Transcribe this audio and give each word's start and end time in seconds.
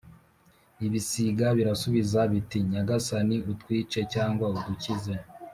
Ibisiga 0.85 1.47
birasubiza 1.57 2.19
biti 2.31 2.57
«Nyagasani, 2.71 3.37
utwice 3.51 3.99
cyangwa 4.13 4.45
udukize 4.55 5.13